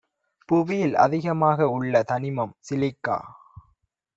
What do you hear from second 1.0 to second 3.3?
அதிகமாக உள்ள தனிமம் சிலிக்கா